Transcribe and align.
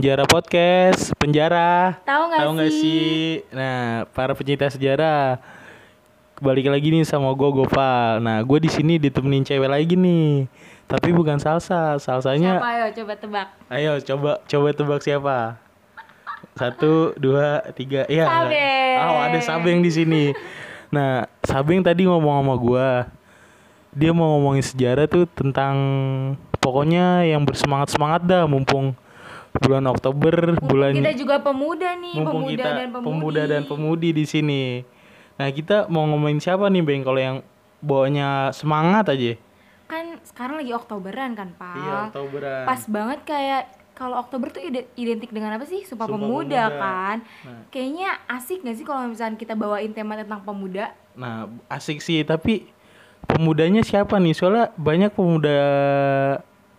Penjara 0.00 0.24
Podcast, 0.24 1.12
penjara. 1.20 2.00
Tahu 2.08 2.32
nggak 2.32 2.40
Tahu 2.40 2.50
nggak 2.56 2.72
sih? 2.72 2.80
sih? 2.80 3.20
Nah, 3.52 4.08
para 4.16 4.32
pecinta 4.32 4.64
sejarah. 4.64 5.36
Balik 6.40 6.72
lagi 6.72 6.88
nih 6.88 7.04
sama 7.04 7.28
gue 7.36 7.50
Gopal. 7.52 8.16
Nah, 8.24 8.40
gue 8.40 8.64
di 8.64 8.72
sini 8.72 8.96
ditemenin 8.96 9.44
cewek 9.44 9.68
lagi 9.68 10.00
nih. 10.00 10.48
Tapi 10.88 11.12
bukan 11.12 11.36
salsa, 11.36 12.00
salsanya. 12.00 12.56
Siapa 12.56 12.68
ayo 12.72 12.86
coba 12.96 13.12
tebak. 13.12 13.48
Ayo 13.68 13.92
coba 14.00 14.40
coba 14.48 14.68
tebak 14.72 15.00
siapa? 15.04 15.36
Satu, 16.56 17.12
dua, 17.20 17.60
tiga. 17.76 18.08
Iya. 18.08 18.24
Sabeng. 18.24 18.96
Oh, 19.04 19.20
ada 19.20 19.38
Sabeng 19.44 19.84
di 19.84 19.92
sini. 19.92 20.24
Nah, 20.96 21.28
Sabeng 21.44 21.84
tadi 21.84 22.08
ngomong 22.08 22.40
sama 22.40 22.54
gua. 22.56 22.88
Dia 23.92 24.16
mau 24.16 24.32
ngomongin 24.40 24.64
sejarah 24.64 25.04
tuh 25.04 25.28
tentang 25.28 25.76
pokoknya 26.56 27.28
yang 27.28 27.44
bersemangat-semangat 27.44 28.24
dah 28.24 28.48
mumpung 28.48 28.96
bulan 29.52 29.84
Oktober, 29.86 30.54
Mumpung 30.54 30.68
bulan 30.68 30.90
kita 30.94 31.12
juga 31.12 31.36
pemuda 31.38 31.90
nih, 31.94 32.14
mumpung 32.14 32.44
pemuda 32.44 32.54
kita 32.54 32.70
dan 32.70 32.88
pemudi. 32.88 33.06
pemuda 33.08 33.42
dan 33.44 33.62
pemudi 33.64 34.10
di 34.12 34.24
sini. 34.24 34.62
Nah, 35.34 35.48
kita 35.48 35.88
mau 35.88 36.06
ngomongin 36.06 36.38
siapa 36.38 36.68
nih, 36.68 36.80
Beng? 36.80 37.02
Kalau 37.02 37.16
yang 37.16 37.36
bawanya 37.80 38.52
semangat 38.52 39.08
aja. 39.08 39.34
Kan 39.86 40.20
sekarang 40.22 40.60
lagi 40.60 40.70
Oktoberan 40.70 41.34
kan, 41.34 41.50
Pak. 41.56 41.74
Iya, 41.74 41.96
Oktoberan. 42.06 42.62
Pas 42.62 42.82
banget 42.86 43.20
kayak 43.24 43.62
kalau 43.92 44.16
Oktober 44.16 44.48
tuh 44.48 44.62
ide- 44.62 44.86
identik 44.94 45.28
dengan 45.28 45.56
apa 45.56 45.64
sih? 45.64 45.82
Sumpah, 45.82 46.06
Sumpah 46.06 46.14
pemuda, 46.14 46.62
Pemuda. 46.62 46.78
kan. 46.78 47.16
Nah. 47.42 47.60
Kayaknya 47.68 48.08
asik 48.28 48.62
gak 48.62 48.76
sih 48.76 48.84
kalau 48.84 49.02
misalnya 49.04 49.34
kita 49.34 49.52
bawain 49.52 49.90
tema 49.90 50.14
tentang 50.14 50.40
pemuda? 50.40 50.94
Nah, 51.12 51.48
asik 51.66 51.98
sih, 51.98 52.22
tapi 52.22 52.70
pemudanya 53.26 53.80
siapa 53.80 54.16
nih? 54.16 54.32
Soalnya 54.32 54.70
banyak 54.74 55.10
pemuda 55.10 55.58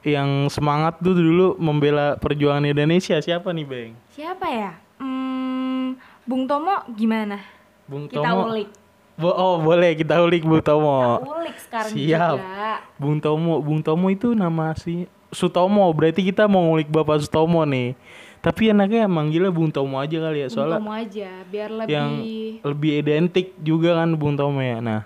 yang 0.02 0.50
semangat 0.50 0.98
tuh 0.98 1.14
dulu 1.14 1.58
membela 1.62 2.18
perjuangan 2.18 2.66
Indonesia. 2.66 3.22
Siapa 3.22 3.54
nih, 3.54 3.66
Bang? 3.66 3.91
Siapa 4.14 4.46
ya? 4.50 4.72
Hmm, 4.98 5.98
Bung 6.26 6.49
Tomo 6.49 6.85
gimana? 6.94 7.41
Bung 7.85 8.10
Kita 8.10 8.26
Tomo. 8.26 8.49
ulik. 8.49 8.70
Bo- 9.20 9.38
oh, 9.38 9.62
boleh 9.62 9.94
kita 9.94 10.18
ulik 10.18 10.41
Bung 10.41 10.66
Tomo. 10.66 11.22
Ulik 11.22 11.57
sekarang 11.62 11.94
Siap. 11.94 12.35
juga. 12.41 12.72
Bung 12.98 13.18
Tomo, 13.22 13.62
Bung 13.62 13.82
Tomo 13.85 14.10
itu 14.10 14.34
nama 14.34 14.74
asli 14.74 15.05
Sutomo. 15.29 15.85
Berarti 15.94 16.26
kita 16.26 16.49
mau 16.49 16.66
ngulik 16.66 16.90
Bapak 16.90 17.22
Sutomo 17.22 17.62
nih. 17.62 17.94
Tapi 18.41 18.74
enaknya 18.74 19.05
manggilnya 19.05 19.54
Bung 19.54 19.70
Tomo 19.70 20.02
aja 20.02 20.18
kali 20.18 20.41
ya, 20.41 20.48
Bung 20.49 20.55
soalnya 20.57 20.79
Tomo 20.82 20.91
aja 20.98 21.29
biar 21.46 21.70
lebih 21.70 21.94
yang 21.94 22.12
lebih 22.66 22.91
identik 22.98 23.54
juga 23.62 24.02
kan 24.02 24.18
Bung 24.18 24.34
Tomo 24.34 24.57
ya. 24.57 24.82
Nah, 24.82 25.05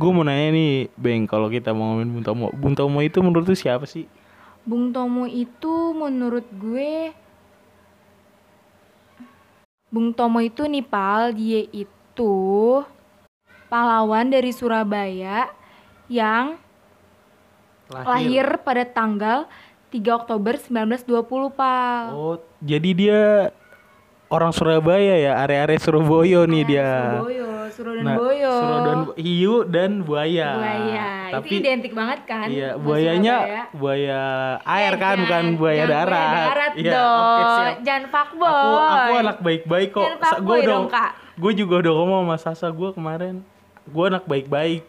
gue 0.00 0.08
mau 0.08 0.24
nanya 0.24 0.48
nih, 0.48 0.88
Beng, 0.96 1.28
kalau 1.28 1.52
kita 1.52 1.76
mau 1.76 1.92
ngomongin 1.92 2.08
Bung 2.08 2.24
Tomo, 2.24 2.46
Bung 2.56 2.72
Tomo 2.72 3.04
itu 3.04 3.20
menurut 3.20 3.44
lu 3.44 3.52
siapa 3.52 3.84
sih? 3.84 4.08
Bung 4.64 4.92
Tomo 4.92 5.24
itu 5.24 5.96
menurut 5.96 6.44
gue 6.54 7.16
Bung 9.90 10.14
Tomo 10.14 10.38
itu 10.38 10.70
nih 10.70 10.86
Pal, 10.86 11.34
dia 11.34 11.66
itu 11.74 12.34
pahlawan 13.66 14.30
dari 14.30 14.54
Surabaya 14.54 15.50
yang 16.06 16.54
lahir, 17.90 18.62
pada 18.62 18.86
tanggal 18.86 19.50
3 19.90 19.98
Oktober 20.14 20.54
1920 20.54 21.50
Pal. 21.50 22.02
Oh, 22.14 22.38
jadi 22.62 22.90
dia 22.94 23.22
orang 24.30 24.50
Surabaya 24.50 25.14
ya, 25.16 25.32
area-area 25.38 25.78
Surabaya 25.78 26.46
nih 26.46 26.62
dia. 26.64 26.90
Surabaya, 27.18 27.46
Suro 27.70 27.90
dan 27.92 28.02
Nah, 28.02 28.16
Boyo. 28.16 28.50
Suro 28.52 28.76
dan 28.80 28.98
hiu 29.16 29.54
dan 29.64 29.90
buaya. 30.00 30.48
Buaya. 30.52 31.06
Tapi 31.30 31.46
itu 31.48 31.54
identik 31.60 31.92
banget 31.92 32.20
kan? 32.24 32.46
iya, 32.46 32.74
buayanya 32.74 33.36
buaya 33.72 34.20
air 34.60 34.94
Eh, 34.94 34.98
kan, 34.98 35.16
bukan 35.18 35.28
jangan- 35.30 35.56
buaya 35.56 35.76
jangan 35.78 35.90
darat. 35.92 36.18
Buaya 36.20 36.48
darat 36.48 36.72
Iya, 36.74 36.92
dong. 36.92 37.14
oke, 37.16 37.42
siap. 37.42 37.76
Jangan 37.80 38.04
fuckboy. 38.08 38.50
Aku 38.50 38.68
aku 38.76 39.12
anak 39.16 39.38
baik-baik 39.40 39.88
kok. 39.90 40.06
Jangan 40.08 40.38
udah 40.40 40.60
dong, 40.64 40.86
Kak. 40.88 41.10
Gue 41.36 41.52
juga 41.54 41.74
udah 41.78 41.92
ngomong 41.94 42.22
sama 42.26 42.36
Sasa 42.36 42.66
gue 42.68 42.90
kemarin. 42.90 43.34
Gue 43.84 44.04
anak 44.06 44.24
baik-baik. 44.24 44.82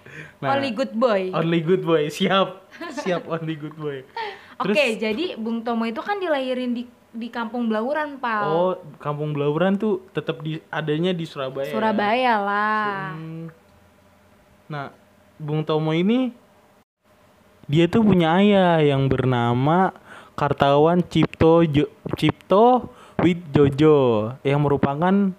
Only 0.42 0.70
good 0.70 0.92
boy. 0.92 1.30
Only 1.30 1.60
good 1.60 1.82
boy, 1.82 2.08
siap. 2.08 2.66
Siap 2.96 3.28
only 3.28 3.54
good 3.54 3.76
boy. 3.76 4.00
Oke, 4.56 4.72
Terus 4.72 4.96
jadi 4.98 5.24
Bung 5.36 5.60
Tomo 5.60 5.84
itu 5.84 6.00
kan 6.00 6.16
dilahirin 6.16 6.72
di 6.72 6.84
di 7.10 7.26
Kampung 7.26 7.66
Blauran, 7.66 8.22
Pal. 8.22 8.42
Oh, 8.46 8.72
Kampung 9.02 9.34
Blauran 9.34 9.74
tuh 9.74 10.06
tetap 10.14 10.42
di 10.46 10.62
adanya 10.70 11.10
di 11.10 11.26
Surabaya. 11.26 11.66
ya? 11.66 11.74
Surabaya 11.74 12.34
lah. 12.38 13.14
Hmm. 13.18 13.46
Nah, 14.70 14.94
Bung 15.40 15.66
Tomo 15.66 15.90
ini 15.90 16.30
dia 17.70 17.86
tuh 17.86 18.02
punya 18.02 18.34
ayah 18.38 18.82
yang 18.82 19.06
bernama 19.06 19.94
Kartawan 20.34 21.02
Cipto 21.06 21.62
Jo- 21.66 21.90
Cipto 22.18 22.90
Widjojo 23.20 24.32
yang 24.42 24.64
merupakan 24.64 25.30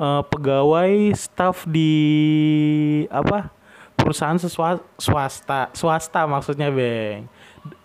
eh, 0.00 0.22
pegawai 0.26 1.12
staf 1.14 1.68
di 1.68 1.92
apa 3.12 3.52
perusahaan 3.94 4.40
swasta 4.40 5.68
swasta 5.76 6.20
maksudnya 6.24 6.72
beng 6.72 7.28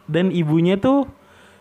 dan 0.07 0.31
ibunya 0.31 0.79
tuh 0.79 1.05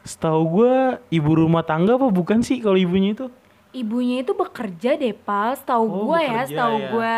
setahu 0.04 0.42
gue 0.54 0.74
ibu 1.10 1.30
rumah 1.34 1.60
tangga 1.60 1.96
apa 1.96 2.06
bukan 2.06 2.40
sih 2.40 2.60
kalau 2.60 2.76
ibunya 2.76 3.12
itu 3.12 3.26
Ibunya 3.74 4.22
itu 4.22 4.30
bekerja 4.32 4.94
deh, 4.94 5.10
Pal. 5.10 5.58
Setahu 5.58 5.82
Oh, 5.82 5.94
gue 6.06 6.20
ya, 6.22 6.46
setahu 6.46 6.76
ya. 6.78 6.88
gue 6.88 7.14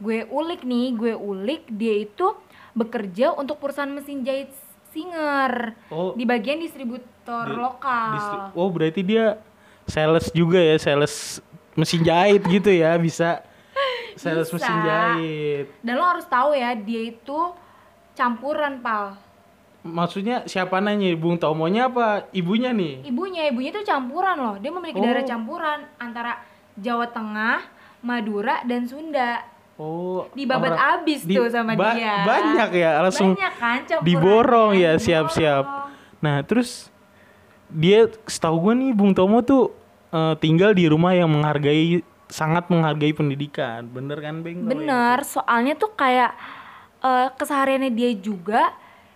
gue 0.00 0.18
ulik 0.26 0.60
nih, 0.62 0.90
gue 0.90 1.12
ulik 1.14 1.70
dia 1.70 2.02
itu 2.02 2.34
bekerja 2.72 3.30
untuk 3.32 3.56
perusahaan 3.56 3.86
mesin 3.86 4.20
jahit 4.20 4.50
Singer 4.90 5.74
oh 5.88 6.10
di 6.12 6.22
bagian 6.22 6.58
distributor 6.58 7.46
Di- 7.46 7.54
lokal. 7.56 8.10
Distri- 8.12 8.52
oh 8.52 8.68
berarti 8.68 9.00
dia 9.02 9.38
sales 9.84 10.30
juga 10.30 10.58
ya 10.58 10.74
sales 10.76 11.38
mesin 11.72 12.02
jahit 12.02 12.42
gitu 12.42 12.70
ya 12.70 12.94
bisa 12.96 13.42
sales 14.14 14.46
Bisa. 14.46 14.54
mesin 14.56 14.76
jahit 14.80 15.66
Dan 15.78 15.94
lo 15.94 16.06
harus 16.08 16.26
tahu 16.26 16.54
ya, 16.54 16.74
dia 16.74 17.02
itu 17.06 17.38
campuran, 18.12 18.78
Pal. 18.78 19.14
Maksudnya 19.84 20.42
siapa 20.44 20.80
nanya 20.80 21.12
Bung 21.12 21.36
Tomonya 21.36 21.86
apa 21.86 22.26
ibunya 22.30 22.72
nih 22.72 23.04
Ibunya, 23.04 23.46
ibunya 23.46 23.70
itu 23.70 23.84
campuran 23.84 24.36
loh. 24.36 24.56
Dia 24.56 24.70
memiliki 24.70 24.96
Oh. 24.96 25.04
darah 25.04 25.22
campuran 25.22 25.78
antara 25.94 26.40
Jawa 26.74 27.06
Tengah, 27.06 27.60
Madura, 28.00 28.64
dan 28.64 28.82
Sunda. 28.82 29.44
oh 29.74 30.30
Dibabat 30.32 30.70
orang- 30.70 31.02
abis 31.02 31.20
di- 31.22 31.34
tuh 31.34 31.50
sama 31.50 31.74
ba- 31.74 31.92
dia. 31.92 32.22
banyak 32.22 32.70
ya 32.72 32.90
langsung 33.00 33.34
Banyak 33.34 33.54
kan 33.54 33.78
campurannya. 33.82 34.06
diborong 34.08 34.70
ya 34.72 34.92
siap-siap 34.96 35.64
nah 36.16 36.40
terus 36.40 36.94
dia 37.68 38.06
setahu 38.24 38.56
gue 38.62 38.74
nih 38.76 38.90
Bung 38.92 39.12
Tomo 39.12 39.42
tuh 39.42 39.74
eh, 40.08 40.38
tinggal 40.38 40.72
di 40.72 40.86
rumah 40.86 41.10
yang 41.10 41.26
menghargai 41.26 42.00
sangat 42.26 42.70
menghargai 42.70 43.10
pendidikan 43.12 43.84
bener 43.84 44.16
kan 44.16 44.40
Beng 44.40 44.62
Bener, 44.62 45.18
soalnya 45.22 45.74
tuh 45.74 45.90
kayak 45.92 46.38
eh, 47.00 47.28
kesehariannya 47.34 47.90
dia 47.90 48.14
juga 48.14 48.70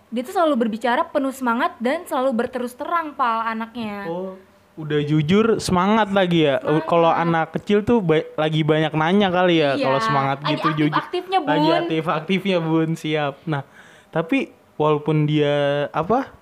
dia 0.09 0.21
tuh 0.21 0.33
selalu 0.33 0.55
berbicara 0.59 1.05
penuh 1.05 1.29
semangat 1.29 1.77
dan 1.77 2.01
selalu 2.03 2.33
berterus 2.35 2.73
terang 2.73 3.13
pal 3.13 3.43
anaknya. 3.43 4.05
Oh, 4.05 4.33
udah 4.75 4.99
jujur 4.99 5.57
semangat 5.57 6.09
lagi 6.09 6.43
ya. 6.43 6.57
Kalau 6.83 7.07
anak 7.07 7.53
kecil 7.53 7.81
tuh 7.81 7.99
ba- 7.99 8.25
lagi 8.35 8.61
banyak 8.61 8.89
nanya 8.91 9.29
kali 9.29 9.59
ya 9.59 9.75
Iya, 9.75 9.85
kalau 9.85 9.99
semangat 9.99 10.37
lagi 10.39 10.51
gitu 10.51 10.67
jujur. 10.75 10.97
aktif-aktifnya, 10.97 11.37
Bun. 11.39 11.49
Lagi 11.49 11.69
aktif-aktifnya 11.77 12.57
Bun, 12.59 12.89
siap. 12.93 13.33
Nah, 13.43 13.61
tapi 14.09 14.49
walaupun 14.75 15.23
dia 15.23 15.53
apa? 15.91 16.35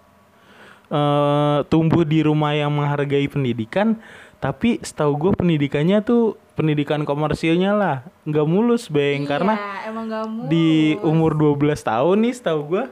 eh 0.88 1.60
tumbuh 1.68 2.08
di 2.08 2.24
rumah 2.24 2.56
yang 2.56 2.72
menghargai 2.72 3.28
pendidikan, 3.28 4.00
tapi 4.38 4.80
setahu 4.80 5.20
gue 5.20 5.32
pendidikannya 5.36 6.00
tuh 6.00 6.24
pendidikan 6.56 7.04
komersilnya 7.04 7.76
lah, 7.76 7.96
nggak 8.24 8.48
mulus, 8.48 8.88
Beng, 8.88 9.22
Iya, 9.22 9.30
karena 9.30 9.54
emang 9.84 10.08
gak 10.08 10.26
mulus. 10.26 10.48
di 10.48 10.68
umur 11.04 11.36
12 11.36 11.84
tahun 11.84 12.24
nih 12.24 12.34
setahu 12.34 12.60
gua 12.66 12.84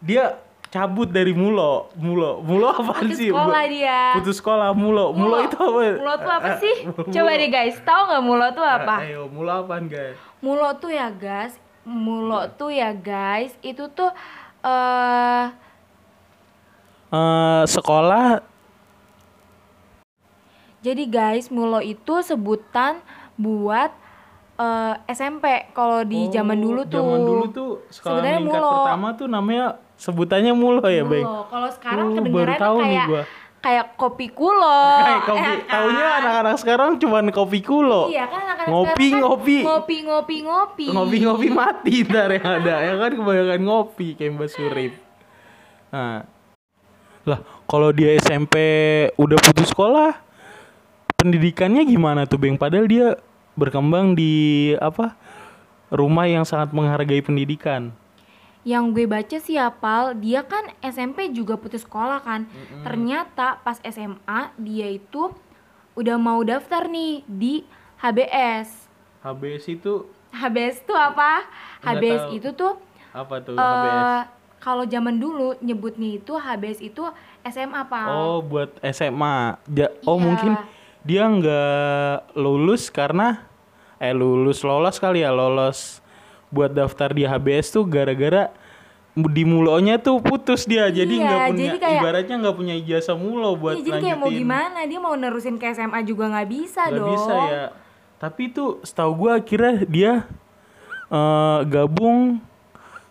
dia 0.00 0.38
cabut 0.68 1.06
dari 1.06 1.32
mulo. 1.32 1.88
Mulo. 1.94 2.38
Mulo 2.38 2.68
apa 2.70 2.92
Putus 2.98 3.16
sih? 3.16 3.28
sekolah 3.28 3.62
Bu- 3.62 3.72
dia. 3.72 4.00
putus 4.14 4.36
sekolah. 4.36 4.70
Mulo. 4.72 5.04
Mulo, 5.10 5.36
itu 5.40 5.56
apa? 5.56 5.80
Mulo 5.94 6.14
tuh 6.18 6.32
apa 6.34 6.48
Eh, 6.50 6.58
sih? 6.58 6.76
mulo. 6.86 7.08
Coba 7.08 7.30
deh 7.34 7.48
guys, 7.48 7.76
tahu 7.80 8.02
nggak 8.06 8.22
mulo 8.22 8.46
tuh 8.50 8.66
apa? 8.66 8.96
Eh, 9.00 9.08
ayo 9.10 9.22
mulo 9.26 9.50
apaan 9.54 9.84
guys? 9.86 10.16
Mulo 10.38 10.68
tuh 10.74 10.90
ya 10.90 11.08
guys, 11.10 11.56
mulo 11.82 12.40
tuh 12.52 12.70
ya 12.70 12.92
guys, 12.92 13.56
itu 13.60 13.88
tuh 13.88 14.12
eh 14.60 15.46
Eh, 17.08 17.64
sekolah. 17.66 18.44
Jadi 20.78 21.04
guys, 21.06 21.48
mulo 21.48 21.80
itu 21.80 22.20
sebutan 22.20 23.00
buat 23.34 23.90
eh, 24.56 24.94
SMP 25.08 25.44
kalau 25.72 26.02
di 26.02 26.20
Oh, 26.20 26.30
zaman 26.30 26.58
dulu 26.58 26.82
tuh. 26.84 27.00
zaman 27.00 27.20
dulu 27.22 27.44
tuh 27.48 27.70
sekolah 27.88 28.20
Sebenarnya 28.20 28.40
mulo. 28.42 28.70
pertama 28.76 29.08
tuh 29.14 29.26
namanya 29.26 29.66
sebutannya 29.98 30.52
mulo 30.52 30.80
ya 30.84 31.02
Mulo. 31.02 31.44
Kalau 31.44 31.68
sekarang 31.68 32.06
Oh, 32.14 32.22
baru 32.24 32.54
tahu 32.54 32.76
nih 32.78 32.86
kayak 32.88 33.06
gua. 33.06 33.22
kayak 33.58 33.86
kopi 33.94 34.26
kulo. 34.30 34.80
kayak 35.04 35.22
kopi 35.24 35.42
ya 35.42 35.58
kan? 35.58 35.68
taunya 35.68 36.06
anak-anak 36.16 36.56
sekarang 36.56 36.90
cuman 36.96 37.24
kopi 37.28 37.58
kulo 37.60 38.06
Iya 38.06 38.24
kan 38.24 38.40
anak-anak 38.46 38.70
Ngopi, 38.70 38.88
sekarang 38.88 39.10
kan 39.10 39.20
ngopi. 39.20 39.58
ngopi 39.60 39.96
ngopi 40.00 40.36
ngopi. 40.40 40.86
ngopi-ngopi 40.88 41.48
mati 41.58 41.94
ntar 42.02 42.30
yang 42.30 42.46
ada 42.56 42.74
ya 42.80 42.94
kan 42.96 43.10
kebanyakan 43.12 43.60
ngopi 43.60 44.08
kayak 44.14 44.32
Mbak 44.32 44.48
Surip 44.48 44.92
nah 45.88 46.22
Lah, 47.24 47.40
kalau 47.64 47.90
dia 47.90 48.16
SMP 48.16 48.56
udah 49.14 49.36
putus 49.36 49.68
sekolah, 49.68 50.16
pendidikannya 51.14 51.84
gimana 51.84 52.24
tuh, 52.24 52.36
Bang? 52.36 52.56
Padahal 52.56 52.88
dia 52.88 53.20
berkembang 53.52 54.12
di 54.12 54.32
apa? 54.74 55.12
Rumah 55.88 56.24
yang 56.24 56.44
sangat 56.44 56.72
menghargai 56.72 57.20
pendidikan. 57.20 57.92
Yang 58.62 58.84
gue 58.92 59.06
baca 59.06 59.36
sih 59.38 59.56
apal, 59.56 60.12
dia 60.14 60.42
kan 60.42 60.60
SMP 60.80 61.30
juga 61.30 61.54
putus 61.54 61.82
sekolah 61.82 62.20
kan. 62.20 62.44
Ternyata 62.82 63.58
pas 63.58 63.78
SMA 63.80 64.40
dia 64.56 64.88
itu 64.88 65.30
udah 65.94 66.16
mau 66.16 66.42
daftar 66.42 66.86
nih 66.86 67.22
di 67.24 67.54
HBS. 67.98 68.86
HBS 69.20 69.64
itu 69.68 69.92
HBS 70.30 70.84
tuh 70.84 70.94
apa? 70.94 71.42
Nggak 71.80 71.96
HBS 71.96 72.22
tahu. 72.22 72.36
itu 72.36 72.48
tuh 72.52 72.72
apa 73.10 73.34
tuh 73.40 73.54
eh, 73.54 73.58
HBS? 73.58 74.06
kalau 74.58 74.84
zaman 74.84 75.16
dulu 75.16 75.56
nyebutnya 75.58 76.18
itu 76.18 76.32
HBS 76.34 76.78
itu 76.80 77.02
SMA 77.44 77.82
pal. 77.84 78.06
Oh, 78.06 78.38
buat 78.38 78.74
SMA. 78.84 79.58
Ja- 79.66 79.94
oh, 80.04 80.14
Iya. 80.14 80.22
mungkin 80.22 80.52
dia 81.02 81.24
nggak 81.24 82.36
lulus 82.36 82.90
karena 82.90 83.42
eh 83.96 84.12
lulus 84.12 84.62
lolos 84.62 84.98
kali 84.98 85.22
ya, 85.22 85.32
lolos 85.32 85.98
buat 86.48 86.70
daftar 86.70 87.10
di 87.10 87.22
HBS 87.22 87.70
tuh 87.70 87.84
gara-gara 87.84 88.48
di 89.14 89.42
mulonya 89.42 89.98
tuh 89.98 90.18
putus 90.18 90.62
dia. 90.62 90.86
Jadi 90.86 91.18
Iya, 91.18 91.24
nggak 91.24 91.40
punya 91.44 91.58
jadi 91.64 91.78
kayak- 91.78 92.00
ibaratnya 92.00 92.36
nggak 92.38 92.56
punya 92.56 92.74
ijazah 92.76 93.16
mulo 93.16 93.50
buat 93.54 93.74
Iya, 93.74 93.84
jadi 93.84 94.00
kayak 94.00 94.16
mau 94.16 94.26
lanjutin. 94.26 94.40
gimana? 94.40 94.78
Dia 94.86 95.00
mau 95.00 95.14
nerusin 95.14 95.56
ke 95.56 95.66
SMA 95.68 96.00
juga 96.02 96.24
nggak 96.28 96.48
bisa 96.48 96.82
Nggak 96.86 96.96
dong. 96.96 97.08
bisa 97.10 97.34
ya. 97.46 97.64
Tapi 98.18 98.42
tuh 98.48 98.70
setahu 98.82 99.12
gua 99.16 99.32
akhirnya 99.36 99.74
dia 99.84 100.12
eh, 101.08 101.60
gabung 101.64 102.36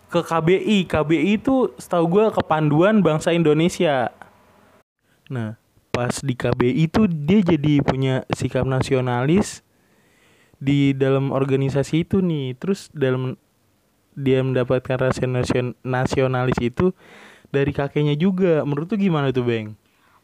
ke 0.06 0.20
KBI. 0.20 0.86
KBI 0.86 1.36
itu 1.36 1.74
setahu 1.76 2.06
gua 2.08 2.30
kepanduan 2.30 3.02
bangsa 3.02 3.30
Indonesia. 3.30 4.14
Nah, 5.26 5.58
pas 5.90 6.14
di 6.16 6.32
KBI 6.32 6.86
itu 6.86 7.04
dia 7.04 7.42
jadi 7.42 7.82
punya 7.82 8.22
sikap 8.30 8.64
nasionalis 8.64 9.60
di 10.58 10.92
dalam 10.94 11.30
organisasi 11.30 12.06
itu 12.06 12.18
nih. 12.22 12.54
Terus 12.58 12.90
dalam 12.94 13.38
dia 14.18 14.42
mendapatkan 14.42 14.98
rasa 14.98 15.24
nasion- 15.30 15.78
nasionalis 15.86 16.58
itu 16.58 16.90
dari 17.54 17.70
kakeknya 17.70 18.18
juga. 18.18 18.66
Menurut 18.66 18.90
tuh 18.90 18.98
gimana 18.98 19.30
tuh, 19.30 19.46
Bang? 19.46 19.78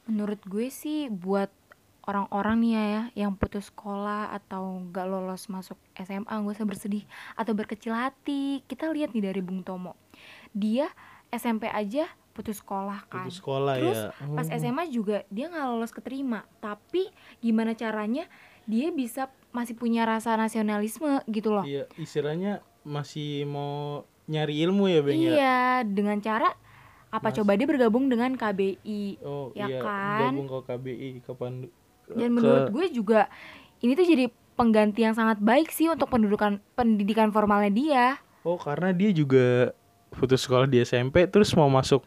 Menurut 0.04 0.42
gue 0.44 0.68
sih 0.68 1.08
buat 1.08 1.48
orang-orang 2.04 2.56
nih 2.60 2.72
ya 2.76 3.02
yang 3.24 3.32
putus 3.32 3.72
sekolah 3.72 4.36
atau 4.36 4.84
gak 4.92 5.08
lolos 5.08 5.48
masuk 5.48 5.80
SMA 5.96 6.28
gak 6.28 6.52
usah 6.60 6.68
bersedih 6.68 7.04
atau 7.32 7.56
berkecil 7.56 7.96
hati. 7.96 8.60
Kita 8.68 8.92
lihat 8.92 9.16
nih 9.16 9.32
dari 9.32 9.40
Bung 9.40 9.64
Tomo. 9.64 9.96
Dia 10.52 10.92
SMP 11.32 11.72
aja 11.72 12.04
putus 12.36 12.60
sekolah 12.60 13.06
kan. 13.08 13.24
Putus 13.30 13.40
sekolah 13.40 13.74
Terus 13.80 14.00
ya. 14.04 14.08
pas. 14.36 14.46
SMA 14.52 14.84
juga 14.90 15.22
dia 15.32 15.48
nggak 15.48 15.66
lolos 15.70 15.94
keterima. 15.94 16.44
Tapi 16.60 17.08
gimana 17.40 17.72
caranya 17.72 18.28
dia 18.64 18.88
bisa 18.88 19.22
masih 19.50 19.72
punya 19.72 20.02
rasa 20.02 20.34
nasionalisme 20.34 21.22
gitu 21.26 21.50
loh. 21.50 21.62
Iya, 21.62 21.86
istilahnya 21.94 22.58
masih 22.82 23.44
mau 23.44 24.02
nyari 24.24 24.60
ilmu 24.62 24.86
ya, 24.86 25.00
Bang 25.00 25.14
ya? 25.14 25.30
Iya, 25.30 25.58
dengan 25.84 26.18
cara 26.18 26.50
apa 27.08 27.30
Mas- 27.30 27.36
coba 27.36 27.54
dia 27.54 27.64
bergabung 27.64 28.06
dengan 28.06 28.34
KBI. 28.34 29.22
Oh, 29.22 29.54
Ya 29.54 29.68
iya, 29.68 29.78
kan? 29.78 30.32
gabung 30.32 30.48
ke 30.48 30.58
KBI 30.66 31.10
ke 31.20 31.32
Pandu. 31.32 31.68
ke- 32.02 32.14
Dan 32.14 32.32
menurut 32.32 32.68
gue 32.68 32.86
juga 32.90 33.30
ini 33.78 33.94
tuh 33.94 34.04
jadi 34.04 34.26
pengganti 34.54 35.02
yang 35.02 35.14
sangat 35.14 35.38
baik 35.38 35.68
sih 35.68 35.86
untuk 35.86 36.08
pendudukan 36.08 36.58
pendidikan 36.74 37.30
formalnya 37.30 37.70
dia. 37.70 38.06
Oh, 38.42 38.56
karena 38.56 38.90
dia 38.90 39.08
juga 39.08 39.72
putus 40.10 40.42
sekolah 40.42 40.64
di 40.64 40.78
SMP 40.78 41.24
terus 41.24 41.50
mau 41.52 41.66
masuk 41.66 42.04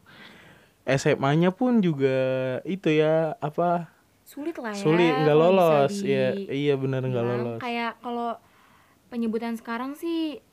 SMA-nya 0.86 1.52
pun 1.52 1.80
juga 1.80 2.16
itu 2.64 2.88
ya 2.94 3.36
apa 3.38 3.92
Sulit 4.28 4.60
lah 4.60 4.76
ya. 4.76 4.84
sulit 4.84 5.14
nggak 5.16 5.38
lolos 5.38 5.92
di- 5.96 6.04
iya 6.06 6.28
iya 6.46 6.74
benar 6.76 7.00
nggak 7.02 7.16
bilang. 7.24 7.40
lolos 7.48 7.60
Kayak 7.60 7.96
kalau 7.98 8.36
penyebutan 9.08 9.56
sekarang 9.56 9.96
sih 9.96 10.44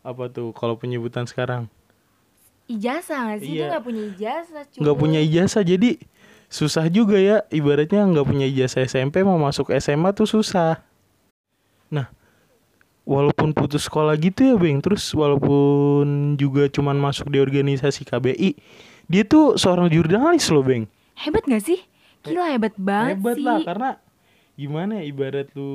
apa 0.00 0.30
tuh 0.30 0.54
kalau 0.54 0.78
penyebutan 0.78 1.26
sekarang 1.26 1.66
ijazah 2.64 3.26
nggak 3.26 3.40
sih? 3.40 3.50
Dia 3.50 3.58
Iya. 3.58 3.66
nggak 3.68 3.84
punya 3.84 4.02
ijazah. 4.06 4.62
nggak 4.70 4.96
punya 4.96 5.20
ijazah 5.20 5.62
jadi 5.62 5.90
susah 6.48 6.86
juga 6.86 7.18
ya 7.18 7.42
ibaratnya 7.50 8.06
nggak 8.06 8.24
punya 8.24 8.46
ijazah 8.46 8.80
SMP 8.82 9.20
mau 9.20 9.36
masuk 9.36 9.68
SMA 9.74 10.14
tuh 10.14 10.24
susah 10.24 10.80
nah 11.88 12.08
walaupun 13.02 13.50
putus 13.50 13.82
sekolah 13.82 14.12
gitu 14.14 14.44
ya 14.44 14.54
bang 14.54 14.78
terus 14.78 15.08
walaupun 15.10 16.04
juga 16.36 16.68
cuman 16.68 16.94
masuk 16.94 17.28
di 17.28 17.40
organisasi 17.40 18.04
KBI 18.04 18.52
dia 19.04 19.24
tuh 19.24 19.56
seorang 19.56 19.88
jurnalis 19.88 20.46
loh 20.48 20.62
bang 20.62 20.84
Hebat 21.18 21.42
gak 21.44 21.64
sih? 21.64 21.82
Gila 22.26 22.46
hebat 22.50 22.74
banget 22.78 23.16
hebat 23.18 23.36
sih. 23.38 23.44
lah 23.46 23.58
karena 23.62 23.90
gimana 24.58 24.92
ya 24.98 25.04
ibarat 25.06 25.48
lu 25.54 25.70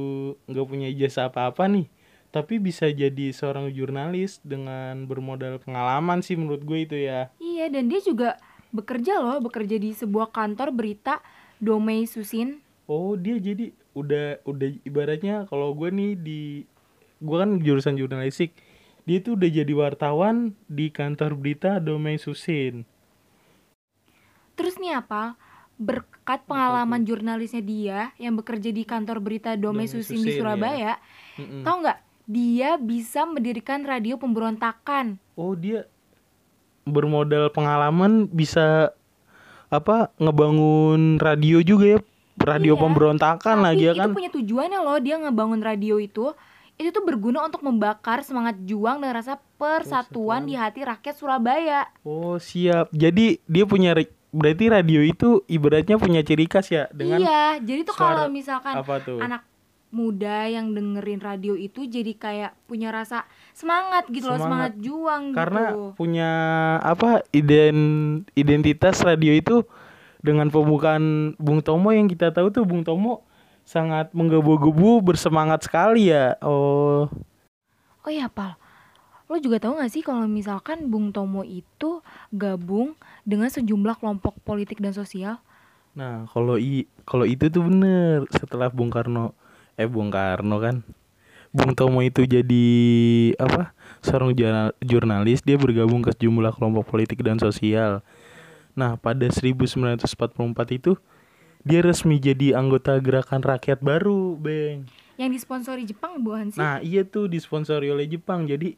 nggak 0.48 0.68
punya 0.68 0.88
ijazah 0.92 1.32
apa-apa 1.32 1.72
nih 1.72 1.88
tapi 2.34 2.58
bisa 2.58 2.90
jadi 2.90 3.30
seorang 3.32 3.70
jurnalis 3.72 4.42
dengan 4.44 5.06
bermodal 5.06 5.62
pengalaman 5.62 6.20
sih 6.20 6.34
menurut 6.36 6.66
gue 6.66 6.80
itu 6.84 6.98
ya 6.98 7.30
Iya, 7.38 7.70
dan 7.70 7.88
dia 7.88 8.02
juga 8.02 8.42
bekerja 8.74 9.22
loh, 9.22 9.38
bekerja 9.40 9.78
di 9.78 9.94
sebuah 9.94 10.34
kantor 10.34 10.74
berita 10.74 11.22
Domei 11.62 12.10
Susin. 12.10 12.60
Oh 12.90 13.14
dia 13.16 13.38
jadi 13.40 13.72
udah 13.94 14.42
udah 14.44 14.70
ibaratnya 14.84 15.46
kalau 15.48 15.72
gue 15.78 15.88
nih 15.94 16.12
di 16.18 16.42
gue 17.24 17.38
kan 17.38 17.62
jurusan 17.62 17.96
jurnalistik 17.96 18.52
dia 19.06 19.22
tuh 19.22 19.38
udah 19.40 19.48
jadi 19.48 19.74
wartawan 19.76 20.58
di 20.66 20.90
kantor 20.92 21.38
berita 21.40 21.80
Domei 21.80 22.18
Susin. 22.20 22.84
Terus 24.58 24.76
nih 24.78 24.98
apa? 24.98 25.38
Berkat 25.76 26.46
pengalaman 26.46 27.04
jurnalisnya 27.04 27.60
dia 27.60 28.00
yang 28.16 28.38
bekerja 28.38 28.70
di 28.70 28.84
kantor 28.84 29.20
berita 29.20 29.54
Domei 29.54 29.90
Susin 29.90 30.22
di 30.22 30.32
Susin, 30.32 30.40
Surabaya, 30.40 31.02
Mm-mm. 31.36 31.66
tahu 31.66 31.78
nggak? 31.82 32.00
Dia 32.24 32.70
bisa 32.78 33.28
mendirikan 33.28 33.84
radio 33.84 34.16
pemberontakan. 34.16 35.20
Oh 35.36 35.52
dia 35.54 35.90
bermodal 36.84 37.48
pengalaman 37.50 38.28
bisa 38.28 38.92
apa 39.68 40.14
ngebangun 40.18 41.18
radio 41.18 41.60
juga 41.60 41.98
ya 41.98 42.00
radio 42.36 42.74
Iya, 42.76 42.82
pemberontakan 42.82 43.56
Tapi 43.58 43.66
lagi 43.66 43.84
ya 43.84 43.92
itu 43.92 44.00
kan. 44.00 44.10
punya 44.12 44.30
tujuannya 44.32 44.80
loh, 44.80 44.98
dia 44.98 45.16
ngebangun 45.18 45.62
radio 45.62 45.98
itu. 45.98 46.34
Itu 46.74 46.90
tuh 46.90 47.06
berguna 47.06 47.46
untuk 47.46 47.62
membakar 47.62 48.26
semangat 48.26 48.58
juang 48.60 48.98
dan 48.98 49.14
rasa 49.14 49.38
persatuan 49.56 50.42
Persatuan. 50.42 50.42
di 50.44 50.54
hati 50.58 50.82
rakyat 50.82 51.16
Surabaya. 51.16 51.86
Oh 52.02 52.42
siap. 52.42 52.90
Jadi 52.90 53.38
dia 53.46 53.66
punya 53.66 53.94
berarti 54.34 54.66
radio 54.68 55.00
itu 55.06 55.46
ibaratnya 55.46 56.02
punya 56.02 56.26
ciri 56.26 56.50
khas 56.50 56.68
ya 56.74 56.90
dengan 56.90 57.22
iya, 57.22 57.62
jadi 57.62 57.86
tuh 57.86 57.96
kalau 57.96 58.26
misalkan 58.28 58.74
apa 58.74 58.98
tuh? 59.00 59.22
anak 59.22 59.46
muda 59.94 60.50
yang 60.50 60.74
dengerin 60.74 61.22
radio 61.22 61.54
itu 61.54 61.86
jadi 61.86 62.18
kayak 62.18 62.52
punya 62.66 62.90
rasa 62.90 63.30
semangat 63.54 64.10
gitu 64.10 64.26
loh, 64.26 64.42
Semangat. 64.42 64.74
semangat 64.74 64.74
juang 64.82 65.24
karena 65.38 65.64
gitu. 65.70 65.82
punya 65.94 66.32
apa 66.82 67.22
iden 67.30 67.78
identitas 68.34 69.06
radio 69.06 69.38
itu 69.38 69.62
dengan 70.26 70.50
pembukaan 70.50 71.38
Bung 71.38 71.62
Tomo 71.62 71.94
yang 71.94 72.10
kita 72.10 72.34
tahu 72.34 72.50
tuh 72.50 72.66
Bung 72.66 72.82
Tomo 72.82 73.22
sangat 73.62 74.10
menggebu-gebu 74.18 75.06
bersemangat 75.06 75.70
sekali 75.70 76.10
ya 76.10 76.42
oh 76.42 77.06
Oh 78.04 78.12
iya, 78.12 78.28
Pal. 78.28 78.60
Lo 79.32 79.40
juga 79.40 79.64
tahu 79.64 79.80
gak 79.80 79.92
sih 79.92 80.04
kalau 80.04 80.28
misalkan 80.28 80.92
Bung 80.92 81.16
Tomo 81.16 81.48
itu 81.48 82.04
gabung 82.36 83.00
dengan 83.24 83.48
sejumlah 83.48 84.00
kelompok 84.00 84.40
politik 84.44 84.80
dan 84.84 84.92
sosial? 84.92 85.40
nah 85.94 86.26
kalau 86.34 86.58
i 86.58 86.90
kalau 87.06 87.22
itu 87.22 87.54
tuh 87.54 87.70
bener 87.70 88.26
setelah 88.34 88.66
Bung 88.74 88.90
Karno 88.90 89.38
eh 89.78 89.86
Bung 89.86 90.10
Karno 90.10 90.58
kan 90.58 90.82
Bung 91.54 91.78
Tomo 91.78 92.02
itu 92.02 92.26
jadi 92.26 92.66
apa 93.38 93.78
seorang 94.02 94.34
jurna- 94.34 94.74
jurnalis 94.82 95.46
dia 95.46 95.54
bergabung 95.54 96.02
ke 96.02 96.10
sejumlah 96.18 96.58
kelompok 96.58 96.90
politik 96.90 97.22
dan 97.22 97.38
sosial 97.38 98.02
nah 98.74 98.98
pada 98.98 99.30
1944 99.30 100.02
itu 100.82 100.98
dia 101.62 101.86
resmi 101.86 102.18
jadi 102.18 102.58
anggota 102.58 102.98
gerakan 102.98 103.46
rakyat 103.46 103.78
baru 103.78 104.34
Beng 104.34 104.90
Yang 105.14 105.46
disponsori 105.46 105.86
Jepang 105.86 106.18
bukan 106.26 106.50
sih? 106.50 106.58
Nah, 106.58 106.82
iya 106.82 107.06
tuh 107.06 107.30
disponsori 107.30 107.86
oleh 107.94 108.10
Jepang. 108.10 108.50
Jadi 108.50 108.74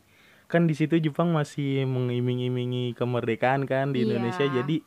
kan 0.45 0.69
di 0.69 0.73
situ 0.73 0.97
Jepang 0.99 1.33
masih 1.33 1.83
mengiming-imingi 1.85 2.93
kemerdekaan 2.93 3.65
kan 3.65 3.91
di 3.91 4.03
Iya. 4.03 4.15
Indonesia. 4.15 4.45
Jadi 4.45 4.81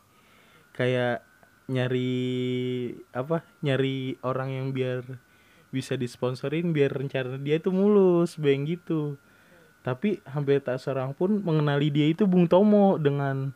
kayak 0.72 1.22
nyari 1.68 2.12
apa? 3.12 3.44
Nyari 3.60 4.18
orang 4.22 4.50
yang 4.54 4.66
biar 4.70 5.04
bisa 5.68 6.00
disponsorin 6.00 6.72
biar 6.72 6.96
rencana 6.96 7.36
dia 7.36 7.60
tuh 7.60 7.76
mulus, 7.76 8.40
beng 8.40 8.64
gitu. 8.64 9.20
Tapi 9.84 10.20
hampir 10.24 10.60
tak 10.60 10.80
seorang 10.80 11.12
pun 11.12 11.40
mengenali 11.40 11.92
dia 11.92 12.08
itu 12.08 12.24
Bung 12.24 12.48
Tomo 12.48 12.96
dengan 12.96 13.52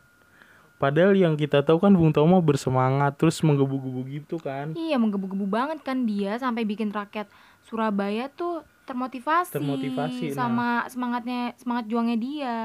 padahal 0.77 1.15
yang 1.15 1.39
kita 1.39 1.63
tahu 1.63 1.79
kan 1.81 1.95
Bung 1.95 2.13
Tomo 2.13 2.43
bersemangat 2.43 3.17
terus 3.17 3.41
menggebu-gebu 3.41 4.01
gitu 4.11 4.37
kan. 4.37 4.75
Iya, 4.77 4.99
menggebu-gebu 5.01 5.47
banget 5.49 5.81
kan 5.87 6.05
dia 6.05 6.37
sampai 6.37 6.67
bikin 6.69 6.93
rakyat 6.93 7.31
Surabaya 7.65 8.29
tuh 8.29 8.67
termotivasi, 8.93 9.53
Termotivasi, 9.57 10.27
nah. 10.33 10.37
sama 10.37 10.69
semangatnya 10.93 11.57
semangat 11.57 11.85
juangnya 11.89 12.19
dia. 12.21 12.59